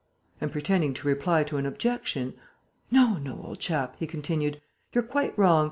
[0.41, 2.33] And, pretending to reply to an objection,
[2.89, 4.59] "No, no, old chap," he continued.
[4.93, 5.59] "You're quite wrong.